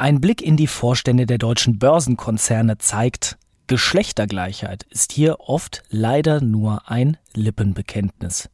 [0.00, 3.36] Ein Blick in die Vorstände der deutschen Börsenkonzerne zeigt,
[3.66, 8.48] Geschlechtergleichheit ist hier oft leider nur ein Lippenbekenntnis.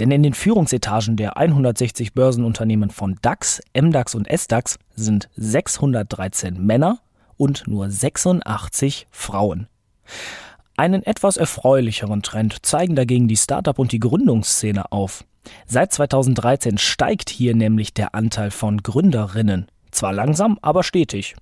[0.00, 6.98] Denn in den Führungsetagen der 160 Börsenunternehmen von DAX, MDAX und SDAX sind 613 Männer
[7.36, 9.68] und nur 86 Frauen.
[10.76, 15.24] Einen etwas erfreulicheren Trend zeigen dagegen die Startup- und die Gründungsszene auf.
[15.64, 19.68] Seit 2013 steigt hier nämlich der Anteil von Gründerinnen.
[19.90, 21.36] Zwar langsam, aber stetig.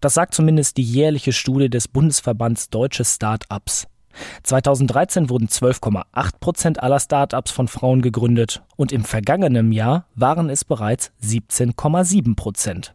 [0.00, 3.86] Das sagt zumindest die jährliche Studie des Bundesverbands Deutsche Start-ups.
[4.42, 6.04] 2013 wurden 12,8
[6.40, 12.94] Prozent aller Start-ups von Frauen gegründet und im vergangenen Jahr waren es bereits 17,7 Prozent.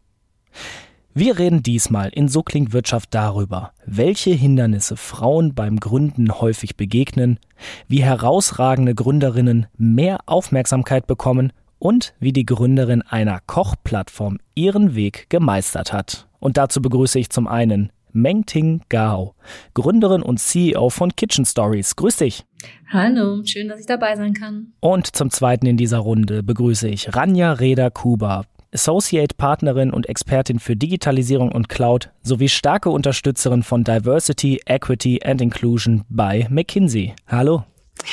[1.16, 7.38] Wir reden diesmal in So klingt Wirtschaft darüber, welche Hindernisse Frauen beim Gründen häufig begegnen,
[7.86, 11.52] wie herausragende Gründerinnen mehr Aufmerksamkeit bekommen
[11.84, 16.26] und wie die Gründerin einer Kochplattform ihren Weg gemeistert hat.
[16.40, 19.34] Und dazu begrüße ich zum einen Meng Ting Gao,
[19.74, 21.94] Gründerin und CEO von Kitchen Stories.
[21.96, 22.44] Grüß dich.
[22.88, 24.72] Hallo, schön, dass ich dabei sein kann.
[24.80, 30.60] Und zum zweiten in dieser Runde begrüße ich Ranja Reda Kuba, Associate Partnerin und Expertin
[30.60, 37.12] für Digitalisierung und Cloud sowie starke Unterstützerin von Diversity, Equity and Inclusion bei McKinsey.
[37.26, 37.64] Hallo.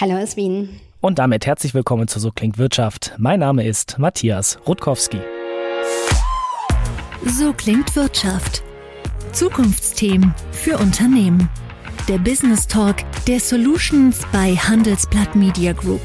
[0.01, 0.67] Hallo, Eswin.
[1.01, 3.15] Und damit herzlich willkommen zu So klingt Wirtschaft.
[3.17, 5.17] Mein Name ist Matthias Rutkowski.
[7.25, 8.61] So klingt Wirtschaft.
[9.31, 11.49] Zukunftsthemen für Unternehmen.
[12.07, 16.01] Der Business Talk der Solutions bei Handelsblatt Media Group.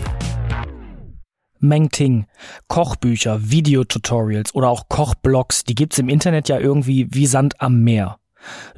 [1.58, 2.24] Meng Ting,
[2.66, 8.18] Kochbücher, Videotutorials oder auch Kochblogs, die gibt's im Internet ja irgendwie wie Sand am Meer.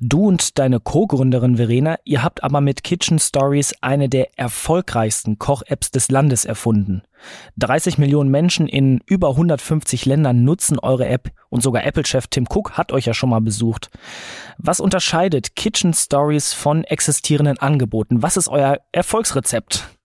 [0.01, 5.91] Du und deine Co-Gründerin Verena, ihr habt aber mit Kitchen Stories eine der erfolgreichsten Koch-Apps
[5.91, 7.03] des Landes erfunden.
[7.57, 12.73] 30 Millionen Menschen in über 150 Ländern nutzen eure App und sogar Apple-Chef Tim Cook
[12.73, 13.91] hat euch ja schon mal besucht.
[14.59, 18.23] Was unterscheidet Kitchen Stories von existierenden Angeboten?
[18.23, 19.98] Was ist euer Erfolgsrezept?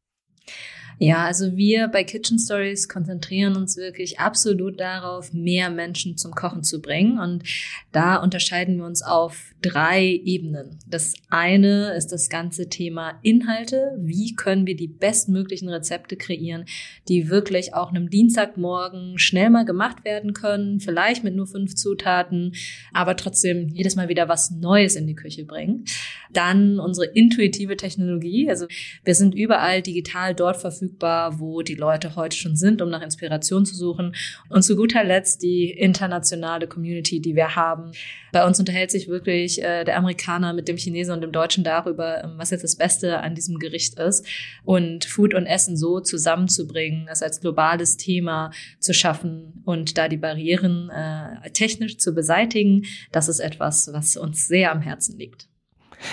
[1.05, 6.63] Ja, also wir bei Kitchen Stories konzentrieren uns wirklich absolut darauf, mehr Menschen zum Kochen
[6.63, 7.19] zu bringen.
[7.19, 7.43] Und
[7.91, 10.79] da unterscheiden wir uns auf drei Ebenen.
[10.87, 13.97] Das eine ist das ganze Thema Inhalte.
[13.99, 16.63] Wie können wir die bestmöglichen Rezepte kreieren,
[17.09, 22.53] die wirklich auch einem Dienstagmorgen schnell mal gemacht werden können, vielleicht mit nur fünf Zutaten,
[22.93, 25.83] aber trotzdem jedes Mal wieder was Neues in die Küche bringen.
[26.31, 28.49] Dann unsere intuitive Technologie.
[28.49, 28.67] Also
[29.03, 33.65] wir sind überall digital dort verfügbar, wo die Leute heute schon sind, um nach Inspiration
[33.65, 34.15] zu suchen.
[34.49, 37.91] Und zu guter Letzt die internationale Community, die wir haben.
[38.31, 42.23] Bei uns unterhält sich wirklich äh, der Amerikaner mit dem Chinesen und dem Deutschen darüber,
[42.23, 44.25] ähm, was jetzt das Beste an diesem Gericht ist.
[44.63, 50.17] Und Food und Essen so zusammenzubringen, es als globales Thema zu schaffen und da die
[50.17, 55.47] Barrieren äh, technisch zu beseitigen, das ist etwas, was uns sehr am Herzen liegt.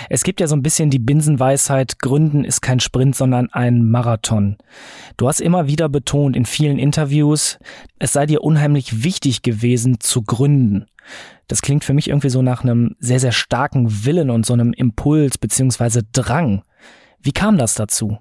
[0.09, 4.57] Es gibt ja so ein bisschen die Binsenweisheit, Gründen ist kein Sprint, sondern ein Marathon.
[5.17, 7.59] Du hast immer wieder betont in vielen Interviews,
[7.99, 10.85] es sei dir unheimlich wichtig gewesen zu gründen.
[11.47, 14.73] Das klingt für mich irgendwie so nach einem sehr, sehr starken Willen und so einem
[14.73, 16.63] Impuls beziehungsweise Drang.
[17.21, 18.19] Wie kam das dazu?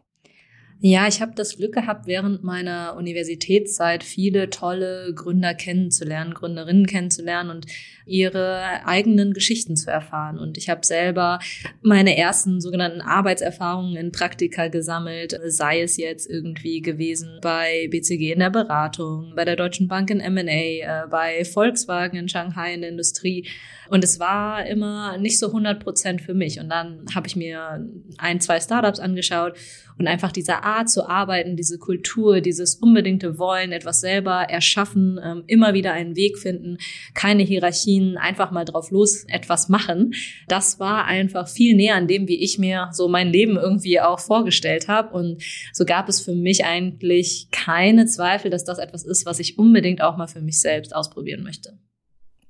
[0.83, 7.51] Ja, ich habe das Glück gehabt, während meiner Universitätszeit viele tolle Gründer kennenzulernen, Gründerinnen kennenzulernen
[7.51, 7.67] und
[8.07, 10.39] ihre eigenen Geschichten zu erfahren.
[10.39, 11.39] Und ich habe selber
[11.83, 18.39] meine ersten sogenannten Arbeitserfahrungen in Praktika gesammelt, sei es jetzt irgendwie gewesen bei BCG in
[18.39, 22.91] der Beratung, bei der Deutschen Bank in M&A, äh, bei Volkswagen in Shanghai in der
[22.91, 23.47] Industrie.
[23.91, 26.59] Und es war immer nicht so 100 Prozent für mich.
[26.59, 27.87] Und dann habe ich mir
[28.19, 29.59] ein, zwei Startups angeschaut
[29.99, 35.45] und einfach diese Art zu arbeiten, diese Kultur, dieses unbedingte Wollen, etwas selber erschaffen, ähm,
[35.47, 36.79] immer wieder einen Weg finden,
[37.15, 40.13] keine Hierarchien, einfach mal drauf los etwas machen.
[40.49, 44.21] Das war einfach viel näher an dem, wie ich mir so mein Leben irgendwie auch
[44.21, 45.15] vorgestellt habe.
[45.17, 45.43] Und
[45.73, 50.03] so gab es für mich eigentlich keine Zweifel, dass das etwas ist, was ich unbedingt
[50.03, 51.79] auch mal für mich selbst ausprobieren möchte.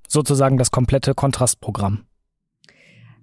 [0.09, 2.05] Sozusagen das komplette Kontrastprogramm.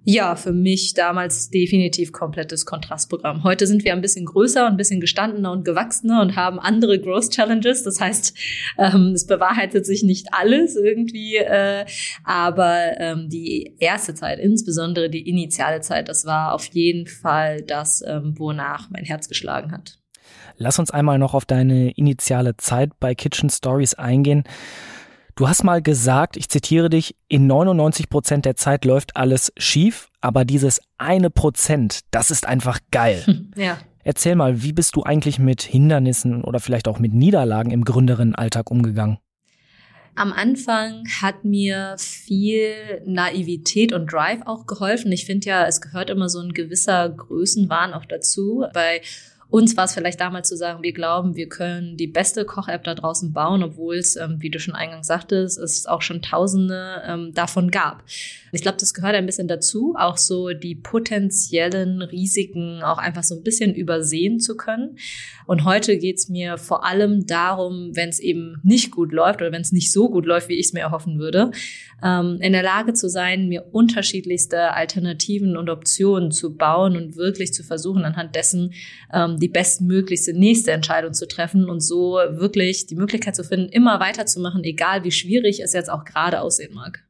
[0.04, 3.44] Ja, für mich damals definitiv komplettes Kontrastprogramm.
[3.44, 7.30] Heute sind wir ein bisschen größer, ein bisschen gestandener und gewachsener und haben andere Growth
[7.30, 7.82] Challenges.
[7.82, 8.34] Das heißt,
[8.78, 11.84] ähm, es bewahrheitet sich nicht alles irgendwie, äh,
[12.24, 18.02] aber ähm, die erste Zeit, insbesondere die initiale Zeit, das war auf jeden Fall das,
[18.06, 19.98] ähm, wonach mein Herz geschlagen hat.
[20.56, 24.44] Lass uns einmal noch auf deine initiale Zeit bei Kitchen Stories eingehen.
[25.38, 30.08] Du hast mal gesagt, ich zitiere dich, in 99 Prozent der Zeit läuft alles schief,
[30.20, 33.22] aber dieses eine Prozent, das ist einfach geil.
[33.56, 33.78] Ja.
[34.02, 38.68] Erzähl mal, wie bist du eigentlich mit Hindernissen oder vielleicht auch mit Niederlagen im Gründerinnenalltag
[38.68, 39.18] umgegangen?
[40.16, 45.12] Am Anfang hat mir viel Naivität und Drive auch geholfen.
[45.12, 48.64] Ich finde ja, es gehört immer so ein gewisser Größenwahn auch dazu.
[48.74, 49.02] Bei
[49.50, 52.94] uns war es vielleicht damals zu sagen, wir glauben, wir können die beste Koch-App da
[52.94, 57.32] draußen bauen, obwohl es, ähm, wie du schon eingangs sagtest, es auch schon Tausende ähm,
[57.32, 58.02] davon gab.
[58.52, 63.36] Ich glaube, das gehört ein bisschen dazu, auch so die potenziellen Risiken auch einfach so
[63.36, 64.98] ein bisschen übersehen zu können.
[65.46, 69.62] Und heute geht's mir vor allem darum, wenn es eben nicht gut läuft oder wenn
[69.62, 71.50] es nicht so gut läuft, wie ich es mir erhoffen würde,
[72.02, 77.52] ähm, in der Lage zu sein, mir unterschiedlichste Alternativen und Optionen zu bauen und wirklich
[77.52, 78.72] zu versuchen, anhand dessen
[79.12, 84.00] ähm, die bestmöglichste nächste Entscheidung zu treffen und so wirklich die Möglichkeit zu finden, immer
[84.00, 87.07] weiterzumachen, egal wie schwierig es jetzt auch gerade aussehen mag.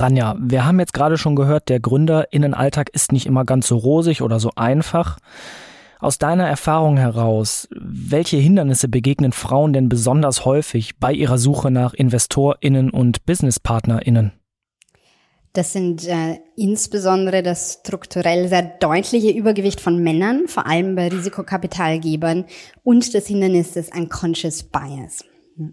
[0.00, 4.22] Ranja, wir haben jetzt gerade schon gehört, der Gründerinnenalltag ist nicht immer ganz so rosig
[4.22, 5.18] oder so einfach.
[6.00, 11.94] Aus deiner Erfahrung heraus, welche Hindernisse begegnen Frauen denn besonders häufig bei ihrer Suche nach
[11.94, 14.32] Investorinnen und Businesspartnerinnen?
[15.54, 22.44] Das sind äh, insbesondere das strukturell sehr deutliche Übergewicht von Männern, vor allem bei Risikokapitalgebern,
[22.82, 25.24] und das Hindernis des Unconscious Bias.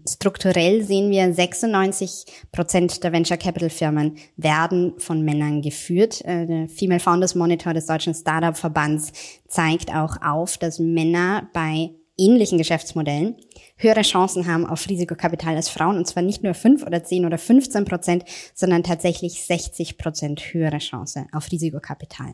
[0.08, 6.24] Strukturell sehen wir, 96 Prozent der Venture Capital Firmen werden von Männern geführt.
[6.24, 9.12] Äh, der Female Founders Monitor des Deutschen Startup Verbands
[9.48, 11.90] zeigt auch auf, dass Männer bei
[12.22, 13.36] ähnlichen Geschäftsmodellen
[13.76, 17.38] höhere Chancen haben auf Risikokapital als Frauen und zwar nicht nur 5 oder 10 oder
[17.38, 18.24] 15 Prozent,
[18.54, 22.32] sondern tatsächlich 60 Prozent höhere Chance auf Risikokapital.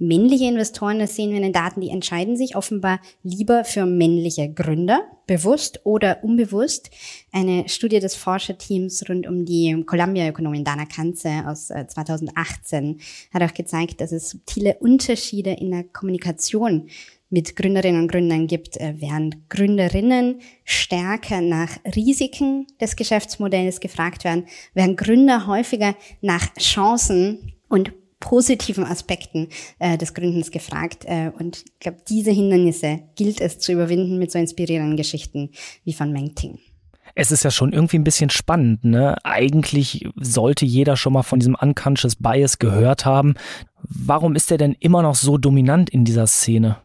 [0.00, 4.52] Männliche Investoren, das sehen wir in den Daten, die entscheiden sich offenbar lieber für männliche
[4.52, 6.90] Gründer, bewusst oder unbewusst.
[7.32, 13.54] Eine Studie des Forscherteams rund um die Columbia-Ökonomin Dana Kanze aus 2018 äh, hat auch
[13.54, 16.88] gezeigt, dass es subtile Unterschiede in der Kommunikation
[17.30, 24.46] mit Gründerinnen und Gründern gibt, äh, während Gründerinnen stärker nach Risiken des Geschäftsmodells gefragt werden,
[24.74, 29.48] während Gründer häufiger nach Chancen und positiven Aspekten
[29.78, 31.04] äh, des Gründens gefragt.
[31.04, 35.50] Äh, und ich glaube, diese Hindernisse gilt es zu überwinden mit so inspirierenden Geschichten
[35.84, 36.58] wie von Meng Ting.
[37.14, 39.16] Es ist ja schon irgendwie ein bisschen spannend, ne?
[39.24, 43.34] Eigentlich sollte jeder schon mal von diesem Unconscious Bias gehört haben.
[43.82, 46.76] Warum ist er denn immer noch so dominant in dieser Szene?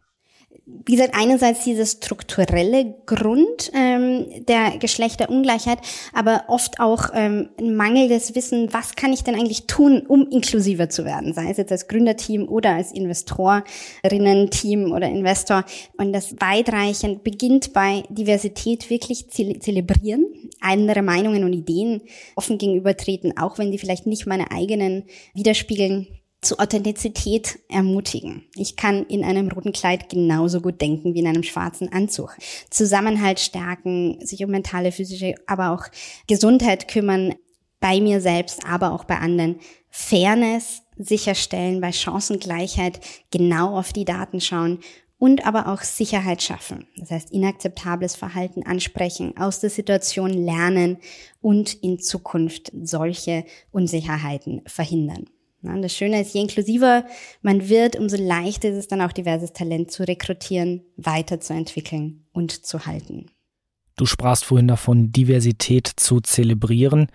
[0.86, 5.80] Wie gesagt, einerseits dieses strukturelle Grund ähm, der Geschlechterungleichheit,
[6.12, 10.90] aber oft auch ähm, ein mangelndes Wissen, was kann ich denn eigentlich tun, um inklusiver
[10.90, 15.64] zu werden, sei es jetzt als Gründerteam oder als Investorinnen-Team oder Investor.
[15.98, 20.26] Und das weitreichend beginnt bei Diversität wirklich ze zelebrieren,
[20.60, 22.02] andere Meinungen und Ideen
[22.36, 25.04] offen gegenübertreten, auch wenn die vielleicht nicht meine eigenen
[25.34, 26.08] widerspiegeln
[26.44, 28.44] zu Authentizität ermutigen.
[28.56, 32.36] Ich kann in einem roten Kleid genauso gut denken wie in einem schwarzen Anzug.
[32.70, 35.86] Zusammenhalt stärken, sich um mentale, physische, aber auch
[36.28, 37.36] Gesundheit kümmern,
[37.80, 39.60] bei mir selbst, aber auch bei anderen.
[39.90, 44.80] Fairness sicherstellen, bei Chancengleichheit genau auf die Daten schauen
[45.24, 46.88] und aber auch Sicherheit schaffen.
[46.98, 50.98] Das heißt, inakzeptables Verhalten ansprechen, aus der Situation lernen
[51.42, 55.30] und in Zukunft solche Unsicherheiten verhindern.
[55.64, 57.06] Und das Schöne ist, je inklusiver
[57.42, 62.86] man wird, umso leichter ist es dann auch diverses Talent zu rekrutieren, weiterzuentwickeln und zu
[62.86, 63.28] halten.
[63.96, 67.08] Du sprachst vorhin davon, Diversität zu zelebrieren.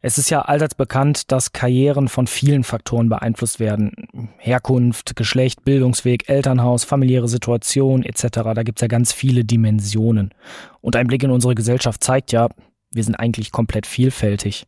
[0.00, 3.92] Es ist ja allseits bekannt, dass Karrieren von vielen Faktoren beeinflusst werden.
[4.38, 8.28] Herkunft, Geschlecht, Bildungsweg, Elternhaus, familiäre Situation etc.
[8.54, 10.32] Da gibt's ja ganz viele Dimensionen.
[10.80, 12.48] Und ein Blick in unsere Gesellschaft zeigt ja,
[12.92, 14.66] wir sind eigentlich komplett vielfältig.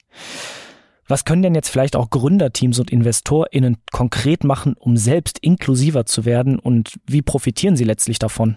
[1.08, 6.24] Was können denn jetzt vielleicht auch Gründerteams und InvestorInnen konkret machen, um selbst inklusiver zu
[6.24, 8.56] werden und wie profitieren sie letztlich davon?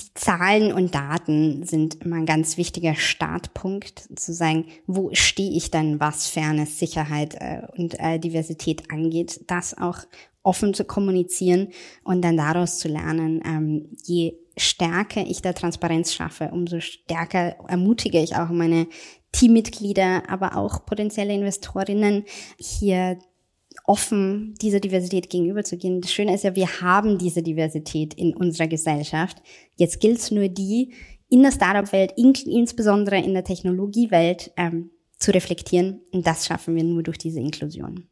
[0.00, 5.70] Die Zahlen und Daten sind immer ein ganz wichtiger Startpunkt, zu sagen, wo stehe ich
[5.70, 9.98] denn, was Fairness, Sicherheit äh, und äh, Diversität angeht, das auch
[10.42, 11.68] offen zu kommunizieren
[12.02, 18.20] und dann daraus zu lernen, ähm, je stärker ich da Transparenz schaffe, umso stärker ermutige
[18.20, 18.86] ich auch meine
[19.32, 22.24] Teammitglieder, aber auch potenzielle Investorinnen
[22.58, 23.18] hier
[23.84, 26.00] offen dieser Diversität gegenüberzugehen.
[26.00, 29.42] Das Schöne ist ja, wir haben diese Diversität in unserer Gesellschaft.
[29.76, 30.94] Jetzt gilt es nur die
[31.28, 36.00] in der Startup-Welt, insbesondere in der Technologiewelt, ähm, zu reflektieren.
[36.12, 38.08] Und das schaffen wir nur durch diese Inklusion.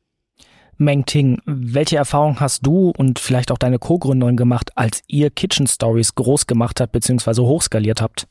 [0.82, 5.66] Meng Ting, welche Erfahrung hast du und vielleicht auch deine Co-Gründerin gemacht, als ihr Kitchen
[5.66, 7.42] Stories groß gemacht habt bzw.
[7.42, 8.26] hochskaliert habt?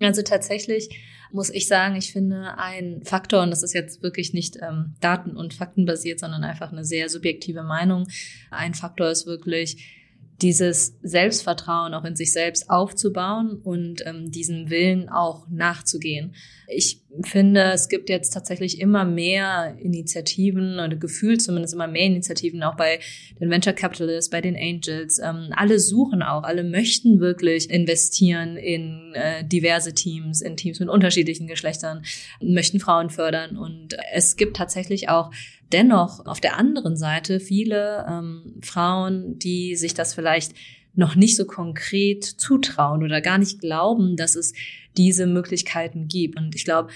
[0.00, 0.90] Also tatsächlich
[1.32, 5.36] muss ich sagen, ich finde ein Faktor, und das ist jetzt wirklich nicht ähm, daten-
[5.36, 8.06] und faktenbasiert, sondern einfach eine sehr subjektive Meinung,
[8.50, 10.03] ein Faktor ist wirklich
[10.42, 16.34] dieses Selbstvertrauen auch in sich selbst aufzubauen und ähm, diesem Willen auch nachzugehen.
[16.66, 22.62] Ich finde, es gibt jetzt tatsächlich immer mehr Initiativen oder gefühlt zumindest immer mehr Initiativen
[22.62, 22.98] auch bei
[23.38, 25.20] den Venture Capitalists, bei den Angels.
[25.20, 30.88] Ähm, alle suchen auch, alle möchten wirklich investieren in äh, diverse Teams, in Teams mit
[30.88, 32.02] unterschiedlichen Geschlechtern,
[32.40, 35.30] möchten Frauen fördern und es gibt tatsächlich auch
[35.72, 40.54] dennoch auf der anderen Seite viele ähm, Frauen, die sich das vielleicht
[40.94, 44.52] noch nicht so konkret zutrauen oder gar nicht glauben, dass es
[44.96, 46.36] diese Möglichkeiten gibt.
[46.38, 46.90] Und ich glaube,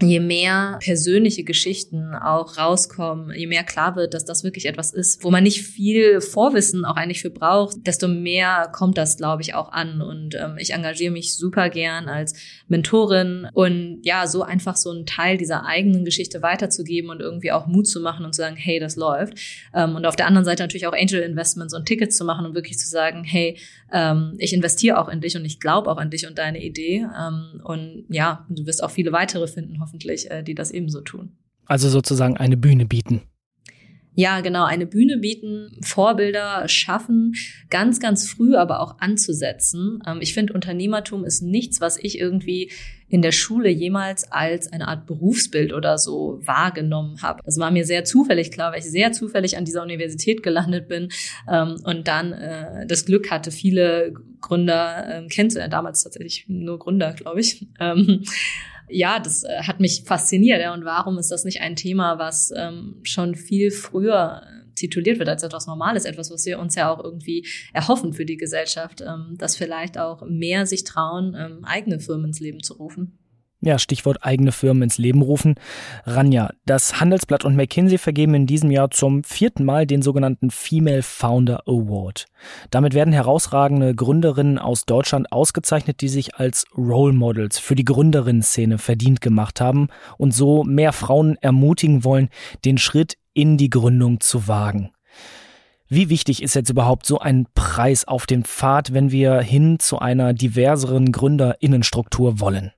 [0.00, 5.24] je mehr persönliche Geschichten auch rauskommen, je mehr klar wird, dass das wirklich etwas ist,
[5.24, 9.54] wo man nicht viel Vorwissen auch eigentlich für braucht, desto mehr kommt das, glaube ich,
[9.54, 10.00] auch an.
[10.00, 12.34] Und ähm, ich engagiere mich super gern als
[12.68, 17.66] Mentorin und ja, so einfach so einen Teil dieser eigenen Geschichte weiterzugeben und irgendwie auch
[17.66, 19.34] Mut zu machen und zu sagen, hey, das läuft.
[19.74, 22.54] Ähm, und auf der anderen Seite natürlich auch Angel Investments und Tickets zu machen und
[22.54, 23.58] wirklich zu sagen, hey,
[23.92, 27.06] ähm, ich investiere auch in dich und ich glaube auch an dich und deine Idee.
[27.18, 31.32] Ähm, und ja, du wirst auch viele weitere finden, hoffentlich, äh, die das ebenso tun.
[31.64, 33.22] Also sozusagen eine Bühne bieten.
[34.18, 37.34] Ja, genau, eine Bühne bieten, Vorbilder schaffen,
[37.70, 40.02] ganz, ganz früh aber auch anzusetzen.
[40.04, 42.72] Ähm, ich finde, Unternehmertum ist nichts, was ich irgendwie
[43.08, 47.42] in der Schule jemals als eine Art Berufsbild oder so wahrgenommen habe.
[47.44, 51.10] Das war mir sehr zufällig klar, weil ich sehr zufällig an dieser Universität gelandet bin
[51.48, 55.70] ähm, und dann äh, das Glück hatte, viele Gründer äh, kennenzulernen.
[55.70, 57.68] Damals tatsächlich nur Gründer, glaube ich.
[58.88, 60.60] Ja, das äh, hat mich fasziniert.
[60.60, 60.74] Ja.
[60.74, 65.28] Und warum ist das nicht ein Thema, was ähm, schon viel früher äh, tituliert wird
[65.28, 69.34] als etwas Normales, etwas, was wir uns ja auch irgendwie erhoffen für die Gesellschaft, ähm,
[69.38, 73.18] dass vielleicht auch mehr sich trauen, ähm, eigene Firmen ins Leben zu rufen.
[73.60, 75.56] Ja, Stichwort eigene Firmen ins Leben rufen.
[76.04, 81.02] Ranja, das Handelsblatt und McKinsey vergeben in diesem Jahr zum vierten Mal den sogenannten Female
[81.02, 82.26] Founder Award.
[82.70, 88.78] Damit werden herausragende Gründerinnen aus Deutschland ausgezeichnet, die sich als Role Models für die Gründerinnen-Szene
[88.78, 89.88] verdient gemacht haben
[90.18, 92.28] und so mehr Frauen ermutigen wollen,
[92.64, 94.92] den Schritt in die Gründung zu wagen.
[95.88, 99.98] Wie wichtig ist jetzt überhaupt so ein Preis auf den Pfad, wenn wir hin zu
[99.98, 102.70] einer diverseren Gründerinnenstruktur wollen?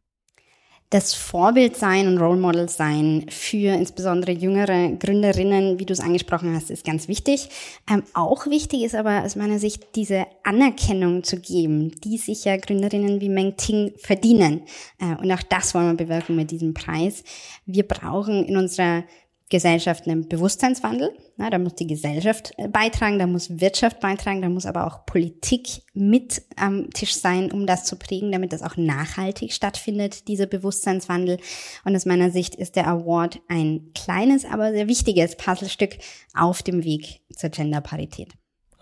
[0.90, 6.52] Das Vorbild sein und Role Model sein für insbesondere jüngere Gründerinnen, wie du es angesprochen
[6.52, 7.48] hast, ist ganz wichtig.
[7.88, 12.56] Ähm, auch wichtig ist aber aus meiner Sicht diese Anerkennung zu geben, die sich ja
[12.56, 14.62] Gründerinnen wie Meng Ting verdienen.
[14.98, 17.22] Äh, und auch das wollen wir bewirken mit diesem Preis.
[17.66, 19.04] Wir brauchen in unserer
[19.50, 21.10] Gesellschaft einen Bewusstseinswandel.
[21.36, 25.04] Na, da muss die Gesellschaft äh, beitragen, da muss Wirtschaft beitragen, da muss aber auch
[25.04, 30.46] Politik mit am Tisch sein, um das zu prägen, damit das auch nachhaltig stattfindet, dieser
[30.46, 31.38] Bewusstseinswandel.
[31.84, 35.98] Und aus meiner Sicht ist der Award ein kleines, aber sehr wichtiges Puzzlestück
[36.34, 38.32] auf dem Weg zur Genderparität.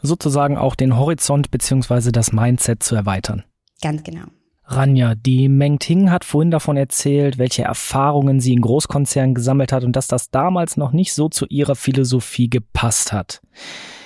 [0.02, 3.42] Sozusagen auch den Horizont beziehungsweise das Mindset zu erweitern.
[3.80, 4.26] Ganz genau.
[4.70, 9.82] Ranja, die Meng Ting hat vorhin davon erzählt, welche Erfahrungen sie in Großkonzernen gesammelt hat
[9.82, 13.40] und dass das damals noch nicht so zu ihrer Philosophie gepasst hat.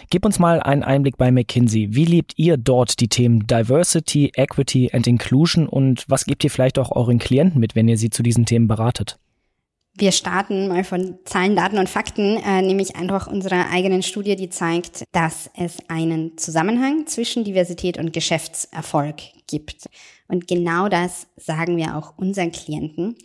[0.09, 1.89] Gib uns mal einen Einblick bei McKinsey.
[1.93, 6.79] Wie lebt ihr dort die Themen Diversity, Equity and Inclusion und was gebt ihr vielleicht
[6.79, 9.19] auch euren Klienten mit, wenn ihr sie zu diesen Themen beratet?
[9.95, 14.49] Wir starten mal von Zahlen, Daten und Fakten, äh, nämlich einfach unserer eigenen Studie, die
[14.49, 19.91] zeigt, dass es einen Zusammenhang zwischen Diversität und Geschäftserfolg gibt.
[20.29, 23.17] Und genau das sagen wir auch unseren Klienten.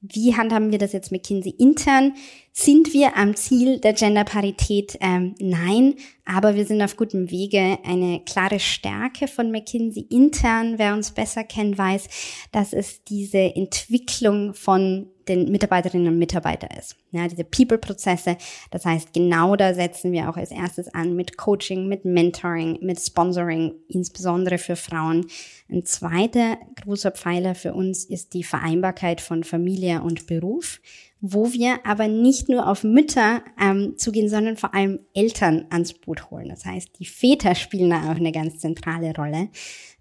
[0.00, 2.14] Wie handhaben wir das jetzt mit Kinsey intern?
[2.54, 4.98] Sind wir am Ziel der Genderparität?
[5.00, 5.94] Ähm, nein,
[6.26, 7.78] aber wir sind auf gutem Wege.
[7.82, 12.08] Eine klare Stärke von McKinsey intern, wer uns besser kennt, weiß,
[12.52, 16.96] dass es diese Entwicklung von den Mitarbeiterinnen und Mitarbeitern ist.
[17.10, 18.36] Ja, diese People-Prozesse.
[18.70, 23.00] Das heißt, genau da setzen wir auch als erstes an mit Coaching, mit Mentoring, mit
[23.00, 25.26] Sponsoring, insbesondere für Frauen.
[25.70, 30.80] Ein zweiter großer Pfeiler für uns ist die Vereinbarkeit von Familie und Beruf
[31.24, 36.30] wo wir aber nicht nur auf Mütter ähm, zugehen, sondern vor allem Eltern ans Boot
[36.32, 36.48] holen.
[36.48, 39.48] Das heißt, die Väter spielen da auch eine ganz zentrale Rolle.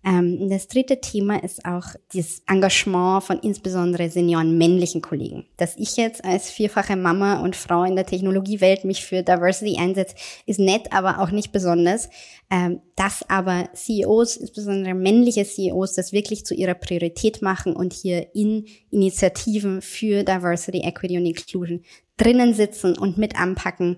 [0.04, 5.46] Ähm, das dritte Thema ist auch das Engagement von insbesondere Senioren männlichen Kollegen.
[5.58, 10.16] Dass ich jetzt als vierfache Mama und Frau in der Technologiewelt mich für Diversity einsetze,
[10.48, 12.10] ist nett, aber auch nicht besonders.
[12.50, 18.34] Ähm, dass aber CEOs, insbesondere männliche CEOs, das wirklich zu ihrer Priorität machen und hier
[18.36, 21.84] in Initiativen für Diversity, Equity und Inclusion
[22.18, 23.98] drinnen sitzen und mit anpacken,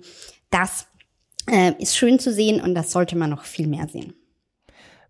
[0.50, 0.88] das
[1.50, 4.14] äh, ist schön zu sehen und das sollte man noch viel mehr sehen.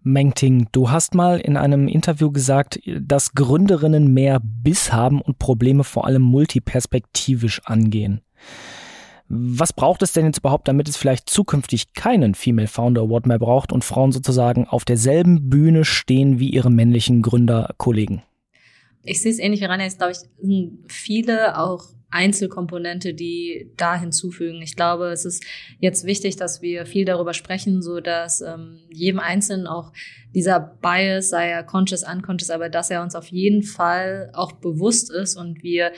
[0.03, 5.83] Mengting, du hast mal in einem Interview gesagt, dass Gründerinnen mehr Biss haben und Probleme
[5.83, 8.22] vor allem multiperspektivisch angehen.
[9.29, 13.39] Was braucht es denn jetzt überhaupt, damit es vielleicht zukünftig keinen Female Founder Award mehr
[13.39, 18.22] braucht und Frauen sozusagen auf derselben Bühne stehen wie ihre männlichen Gründerkollegen?
[19.03, 19.83] Ich sehe es ähnlich wie Rainer.
[19.83, 24.62] Jetzt glaube ich, viele auch Einzelkomponente, die da hinzufügen.
[24.62, 25.43] Ich glaube, es ist
[25.79, 29.91] jetzt wichtig, dass wir viel darüber sprechen, so dass ähm, jedem Einzelnen auch
[30.34, 35.12] dieser Bias, sei er conscious, unconscious, aber dass er uns auf jeden Fall auch bewusst
[35.12, 35.91] ist und wir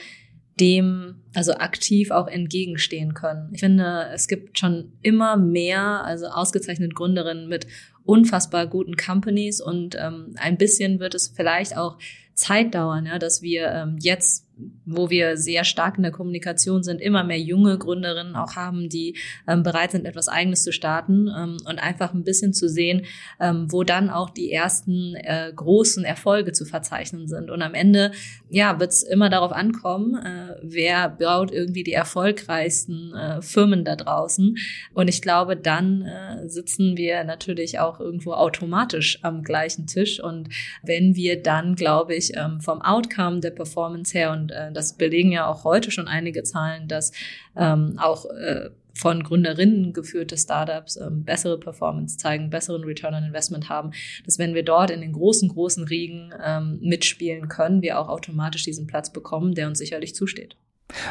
[0.60, 3.50] dem also aktiv auch entgegenstehen können.
[3.54, 7.68] Ich finde, es gibt schon immer mehr, also ausgezeichnete Gründerinnen mit
[8.04, 11.98] unfassbar guten Companies und ähm, ein bisschen wird es vielleicht auch
[12.36, 14.45] Zeit dauern, ja, dass wir ähm, jetzt
[14.86, 19.18] wo wir sehr stark in der Kommunikation sind, immer mehr junge Gründerinnen auch haben, die
[19.48, 23.06] ähm, bereit sind, etwas Eigenes zu starten ähm, und einfach ein bisschen zu sehen,
[23.40, 27.50] ähm, wo dann auch die ersten äh, großen Erfolge zu verzeichnen sind.
[27.50, 28.12] Und am Ende,
[28.50, 33.96] ja, wird es immer darauf ankommen, äh, wer baut irgendwie die erfolgreichsten äh, Firmen da
[33.96, 34.56] draußen.
[34.94, 40.22] Und ich glaube, dann äh, sitzen wir natürlich auch irgendwo automatisch am gleichen Tisch.
[40.22, 40.50] Und
[40.84, 44.94] wenn wir dann, glaube ich, ähm, vom Outcome der Performance her und und äh, das
[44.94, 47.12] belegen ja auch heute schon einige Zahlen, dass
[47.56, 53.70] ähm, auch äh, von Gründerinnen geführte Startups ähm, bessere Performance zeigen, besseren Return on Investment
[53.70, 53.92] haben,
[54.24, 58.64] dass wenn wir dort in den großen, großen Riegen ähm, mitspielen können, wir auch automatisch
[58.64, 60.56] diesen Platz bekommen, der uns sicherlich zusteht.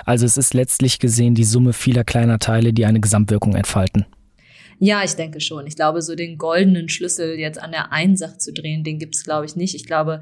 [0.06, 4.06] Also es ist letztlich gesehen die Summe vieler kleiner Teile, die eine Gesamtwirkung entfalten.
[4.78, 5.66] Ja, ich denke schon.
[5.66, 9.14] Ich glaube, so den goldenen Schlüssel jetzt an der einen Sache zu drehen, den gibt
[9.14, 9.74] es, glaube ich, nicht.
[9.74, 10.20] Ich glaube,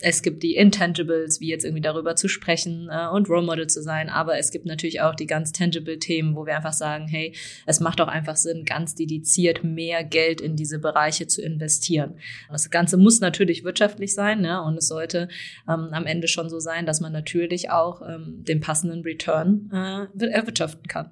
[0.00, 3.82] es gibt die Intangibles, wie jetzt irgendwie darüber zu sprechen äh, und Role Model zu
[3.82, 4.08] sein.
[4.08, 7.34] Aber es gibt natürlich auch die ganz tangible Themen, wo wir einfach sagen, hey,
[7.66, 12.18] es macht auch einfach Sinn, ganz dediziert mehr Geld in diese Bereiche zu investieren.
[12.50, 14.62] Das Ganze muss natürlich wirtschaftlich sein, ne?
[14.62, 15.28] und es sollte
[15.68, 20.26] ähm, am Ende schon so sein, dass man natürlich auch ähm, den passenden Return äh,
[20.26, 21.10] erwirtschaften kann.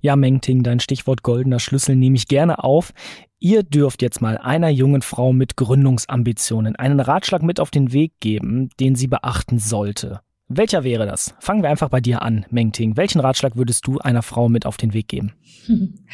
[0.00, 2.92] Ja, Mengting, dein Stichwort goldener Schlüssel nehme ich gerne auf.
[3.38, 8.12] Ihr dürft jetzt mal einer jungen Frau mit Gründungsambitionen einen Ratschlag mit auf den Weg
[8.20, 10.20] geben, den sie beachten sollte.
[10.48, 11.34] Welcher wäre das?
[11.38, 12.96] Fangen wir einfach bei dir an, Mengting.
[12.96, 15.32] Welchen Ratschlag würdest du einer Frau mit auf den Weg geben?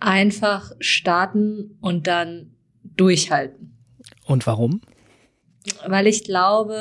[0.00, 2.52] Einfach starten und dann
[2.84, 3.76] durchhalten.
[4.26, 4.80] Und warum?
[5.86, 6.78] Weil ich glaube,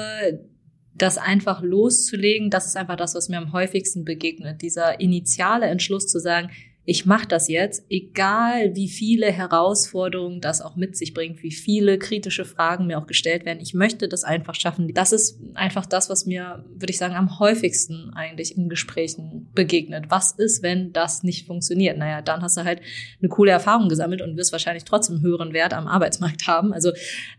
[0.98, 4.62] das einfach loszulegen, das ist einfach das, was mir am häufigsten begegnet.
[4.62, 6.50] Dieser initiale Entschluss zu sagen,
[6.90, 12.00] ich mache das jetzt, egal wie viele Herausforderungen das auch mit sich bringt, wie viele
[12.00, 13.60] kritische Fragen mir auch gestellt werden.
[13.60, 14.94] Ich möchte das einfach schaffen.
[14.94, 20.06] Das ist einfach das, was mir, würde ich sagen, am häufigsten eigentlich in Gesprächen begegnet.
[20.08, 21.98] Was ist, wenn das nicht funktioniert?
[21.98, 22.80] Naja, dann hast du halt
[23.20, 26.72] eine coole Erfahrung gesammelt und wirst wahrscheinlich trotzdem höheren Wert am Arbeitsmarkt haben.
[26.72, 26.94] Also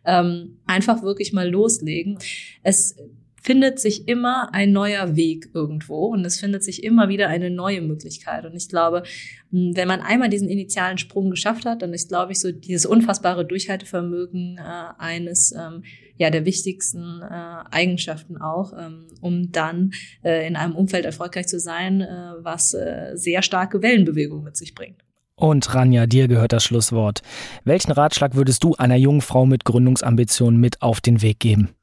[0.04, 2.18] ähm, einfach wirklich mal loslegen.
[2.62, 2.96] Es
[3.42, 7.80] findet sich immer ein neuer Weg irgendwo und es findet sich immer wieder eine neue
[7.80, 8.44] Möglichkeit.
[8.44, 9.02] Und ich glaube,
[9.50, 13.46] wenn man einmal diesen initialen Sprung geschafft hat, dann ist, glaube ich, so dieses unfassbare
[13.46, 14.62] Durchhaltevermögen äh,
[14.98, 15.82] eines ähm,
[16.16, 19.92] ja der wichtigsten äh, Eigenschaften auch, ähm, um dann
[20.24, 24.74] äh, in einem Umfeld erfolgreich zu sein, äh, was äh, sehr starke Wellenbewegungen mit sich
[24.74, 25.04] bringt.
[25.36, 27.22] Und Ranja, dir gehört das Schlusswort.
[27.64, 31.77] Welchen Ratschlag würdest du einer jungen Frau mit Gründungsambitionen mit auf den Weg geben?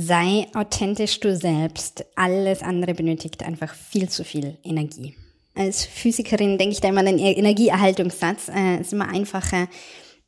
[0.00, 2.04] Sei authentisch du selbst.
[2.14, 5.16] Alles andere benötigt einfach viel zu viel Energie.
[5.56, 8.48] Als Physikerin denke ich da immer an den Energieerhaltungssatz.
[8.48, 9.66] Äh, es ist immer einfacher,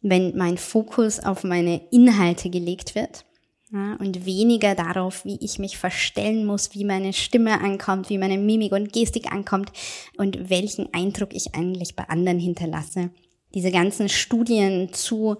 [0.03, 3.25] wenn mein Fokus auf meine Inhalte gelegt wird
[3.71, 8.39] ja, und weniger darauf, wie ich mich verstellen muss, wie meine Stimme ankommt, wie meine
[8.39, 9.71] Mimik und Gestik ankommt
[10.19, 13.11] und welchen Eindruck ich eigentlich bei anderen hinterlasse.
[13.55, 15.37] Diese ganzen Studien zu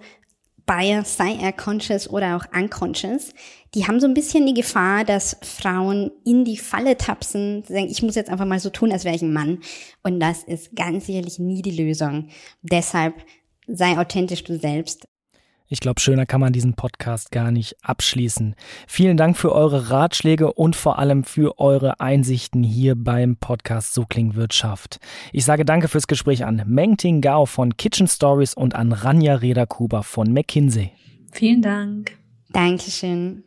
[0.65, 3.33] Bias, sei er conscious oder auch unconscious,
[3.73, 8.01] die haben so ein bisschen die Gefahr, dass Frauen in die Falle tapsen, sagen, ich
[8.01, 9.59] muss jetzt einfach mal so tun, als wäre ich ein Mann.
[10.03, 12.29] Und das ist ganz sicherlich nie die Lösung.
[12.61, 13.15] Deshalb
[13.67, 15.07] sei authentisch du selbst.
[15.71, 18.55] Ich glaube, schöner kann man diesen Podcast gar nicht abschließen.
[18.87, 24.03] Vielen Dank für eure Ratschläge und vor allem für eure Einsichten hier beim Podcast So
[24.03, 24.99] klingt Wirtschaft.
[25.31, 29.35] Ich sage danke fürs Gespräch an Meng Ting Gao von Kitchen Stories und an Ranja
[29.35, 30.91] Reda-Kuber von McKinsey.
[31.31, 32.17] Vielen Dank.
[32.49, 33.45] Dankeschön.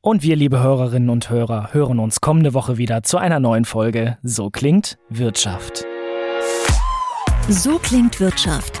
[0.00, 4.16] Und wir, liebe Hörerinnen und Hörer, hören uns kommende Woche wieder zu einer neuen Folge
[4.22, 5.84] So klingt Wirtschaft.
[7.50, 8.80] So klingt Wirtschaft